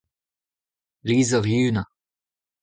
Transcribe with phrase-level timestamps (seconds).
[1.07, 1.83] Lizher Yuna.